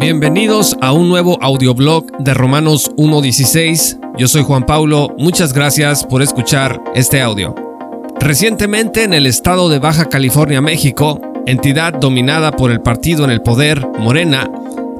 [0.00, 4.16] Bienvenidos a un nuevo audioblog de Romanos 1.16.
[4.16, 7.54] Yo soy Juan Paulo, muchas gracias por escuchar este audio.
[8.18, 13.42] Recientemente en el estado de Baja California, México, entidad dominada por el partido en el
[13.42, 14.50] poder, Morena,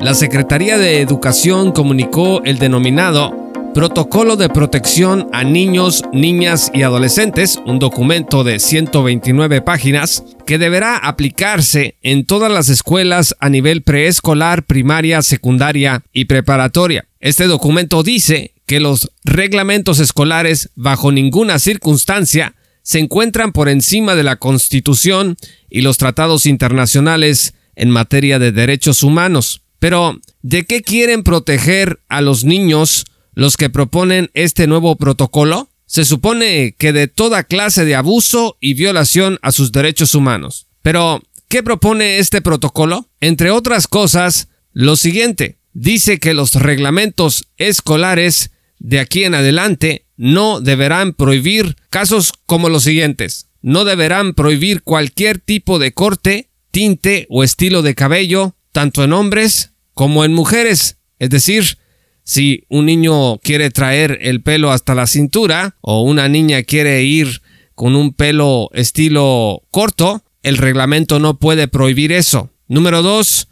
[0.03, 3.35] la Secretaría de Educación comunicó el denominado
[3.75, 10.97] Protocolo de Protección a Niños, Niñas y Adolescentes, un documento de 129 páginas, que deberá
[10.97, 17.07] aplicarse en todas las escuelas a nivel preescolar, primaria, secundaria y preparatoria.
[17.21, 24.25] Este documento dice que los reglamentos escolares bajo ninguna circunstancia se encuentran por encima de
[24.25, 25.37] la Constitución
[25.69, 29.63] y los tratados internacionales en materia de derechos humanos.
[29.79, 35.69] Pero, ¿de qué quieren proteger a los niños los que proponen este nuevo protocolo?
[35.87, 40.69] Se supone que de toda clase de abuso y violación a sus derechos humanos.
[40.83, 43.09] Pero, ¿qué propone este protocolo?
[43.21, 45.59] Entre otras cosas, lo siguiente.
[45.73, 52.85] Dice que los reglamentos escolares de aquí en adelante no deberán prohibir casos como los
[52.85, 53.49] siguientes.
[53.63, 59.73] No deberán prohibir cualquier tipo de corte, tinte o estilo de cabello, tanto en hombres
[59.95, 60.99] como en mujeres.
[61.19, 61.79] Es decir,
[62.25, 67.43] si un niño quiere traer el pelo hasta la cintura o una niña quiere ir
[67.75, 72.51] con un pelo estilo corto, el reglamento no puede prohibir eso.
[72.69, 73.49] Número dos,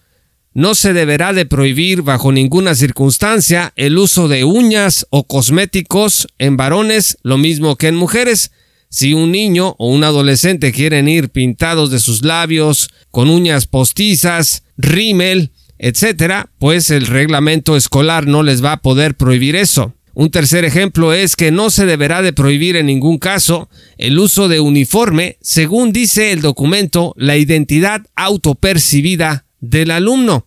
[0.55, 6.56] no se deberá de prohibir bajo ninguna circunstancia el uso de uñas o cosméticos en
[6.56, 8.50] varones, lo mismo que en mujeres.
[8.91, 14.64] Si un niño o un adolescente quieren ir pintados de sus labios, con uñas postizas,
[14.77, 19.95] rímel, etcétera, pues el reglamento escolar no les va a poder prohibir eso.
[20.15, 23.69] Un tercer ejemplo es que no se deberá de prohibir en ningún caso
[23.99, 30.45] el uso de uniforme, según dice el documento, la identidad autopercibida del alumno.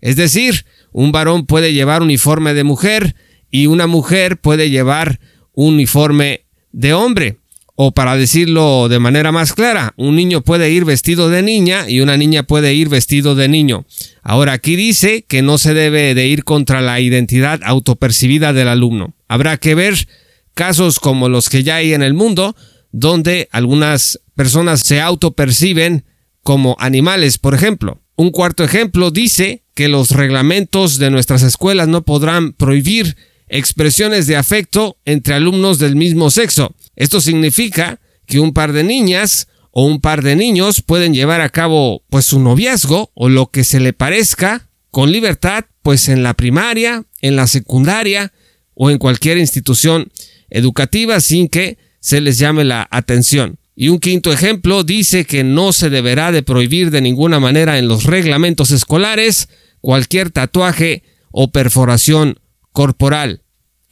[0.00, 3.16] Es decir, un varón puede llevar uniforme de mujer
[3.50, 5.18] y una mujer puede llevar
[5.52, 7.38] uniforme de hombre.
[7.80, 12.00] O para decirlo de manera más clara, un niño puede ir vestido de niña y
[12.00, 13.84] una niña puede ir vestido de niño.
[14.24, 19.14] Ahora aquí dice que no se debe de ir contra la identidad autopercibida del alumno.
[19.28, 20.08] Habrá que ver
[20.54, 22.56] casos como los que ya hay en el mundo,
[22.90, 26.04] donde algunas personas se autoperciben
[26.42, 28.00] como animales, por ejemplo.
[28.16, 33.16] Un cuarto ejemplo dice que los reglamentos de nuestras escuelas no podrán prohibir
[33.48, 36.74] expresiones de afecto entre alumnos del mismo sexo.
[36.98, 41.48] Esto significa que un par de niñas o un par de niños pueden llevar a
[41.48, 46.34] cabo pues su noviazgo o lo que se le parezca con libertad pues en la
[46.34, 48.32] primaria, en la secundaria
[48.74, 50.10] o en cualquier institución
[50.50, 53.60] educativa sin que se les llame la atención.
[53.76, 57.86] Y un quinto ejemplo dice que no se deberá de prohibir de ninguna manera en
[57.86, 59.48] los reglamentos escolares
[59.80, 62.40] cualquier tatuaje o perforación
[62.72, 63.42] corporal.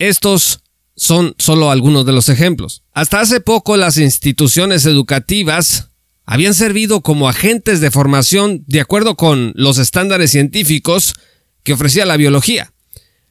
[0.00, 0.64] Estos
[0.96, 2.82] son solo algunos de los ejemplos.
[2.92, 5.90] Hasta hace poco las instituciones educativas
[6.24, 11.14] habían servido como agentes de formación de acuerdo con los estándares científicos
[11.62, 12.72] que ofrecía la biología.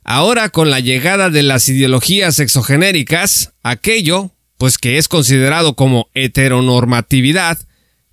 [0.04, 7.58] Ahora con la llegada de las ideologías exogenéricas, aquello, pues que es considerado como heteronormatividad,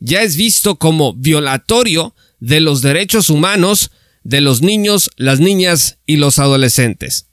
[0.00, 3.92] ya es visto como violatorio de los derechos humanos
[4.24, 7.28] de los niños, las niñas y los adolescentes.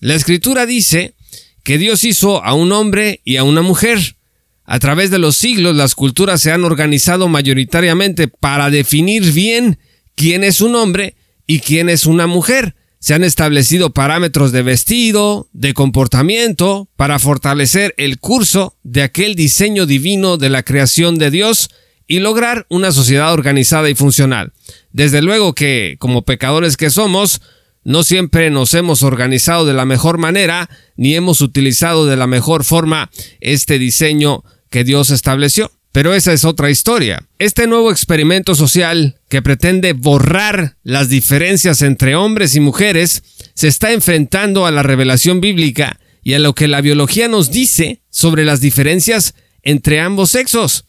[0.00, 1.14] La escritura dice
[1.62, 4.16] que Dios hizo a un hombre y a una mujer.
[4.64, 9.78] A través de los siglos las culturas se han organizado mayoritariamente para definir bien
[10.14, 12.74] quién es un hombre y quién es una mujer.
[12.98, 19.86] Se han establecido parámetros de vestido, de comportamiento, para fortalecer el curso de aquel diseño
[19.86, 21.68] divino de la creación de Dios
[22.06, 24.52] y lograr una sociedad organizada y funcional.
[24.92, 27.40] Desde luego que, como pecadores que somos,
[27.84, 32.64] no siempre nos hemos organizado de la mejor manera ni hemos utilizado de la mejor
[32.64, 33.10] forma
[33.40, 35.70] este diseño que Dios estableció.
[35.92, 37.28] Pero esa es otra historia.
[37.38, 43.22] Este nuevo experimento social que pretende borrar las diferencias entre hombres y mujeres
[43.54, 48.00] se está enfrentando a la revelación bíblica y a lo que la biología nos dice
[48.08, 50.86] sobre las diferencias entre ambos sexos.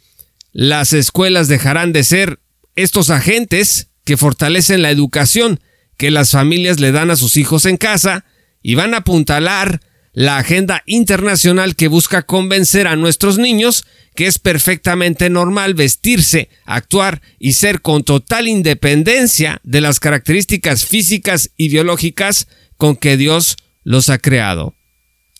[0.53, 2.39] Las escuelas dejarán de ser
[2.75, 5.59] estos agentes que fortalecen la educación
[5.97, 8.25] que las familias le dan a sus hijos en casa
[8.61, 9.81] y van a apuntalar
[10.13, 13.83] la agenda internacional que busca convencer a nuestros niños
[14.15, 21.49] que es perfectamente normal vestirse, actuar y ser con total independencia de las características físicas
[21.57, 22.47] y biológicas
[22.77, 24.75] con que Dios los ha creado.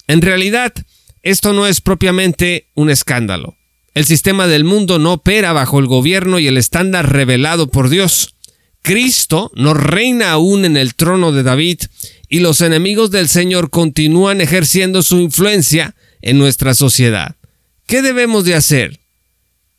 [0.08, 0.74] En realidad,
[1.22, 3.56] esto no es propiamente un escándalo.
[3.94, 8.33] El sistema del mundo no opera bajo el gobierno y el estándar revelado por Dios.
[8.84, 11.80] Cristo no reina aún en el trono de David
[12.28, 17.38] y los enemigos del Señor continúan ejerciendo su influencia en nuestra sociedad.
[17.88, 19.00] ¿Qué debemos de hacer?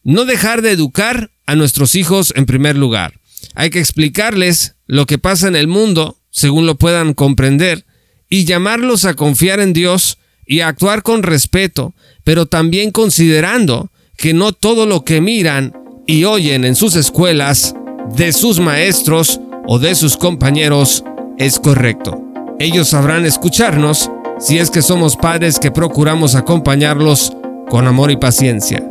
[0.04, 3.20] No dejar de educar a nuestros hijos en primer lugar.
[3.54, 7.84] Hay que explicarles lo que pasa en el mundo según lo puedan comprender
[8.30, 10.16] y llamarlos a confiar en Dios
[10.46, 15.74] y a actuar con respeto, pero también considerando que no todo lo que miran
[16.06, 17.74] y oyen en sus escuelas
[18.10, 21.04] de sus maestros o de sus compañeros
[21.38, 22.20] es correcto.
[22.58, 27.32] Ellos sabrán escucharnos si es que somos padres que procuramos acompañarlos
[27.68, 28.82] con amor y paciencia.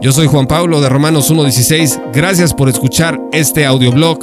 [0.00, 2.12] Yo soy Juan Pablo de Romanos 1.16.
[2.12, 4.18] Gracias por escuchar este audioblog.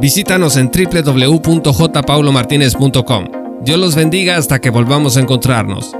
[0.00, 3.24] Visítanos en www.jpaulomartinez.com.
[3.62, 5.92] Dios los bendiga hasta que volvamos a encontrarnos.